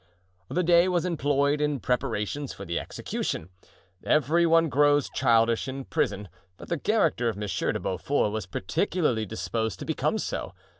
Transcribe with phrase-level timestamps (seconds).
[0.49, 3.49] The day was employed in preparations for the execution.
[4.03, 6.27] Every one grows childish in prison,
[6.57, 10.53] but the character of Monsieur de Beaufort was particularly disposed to become so.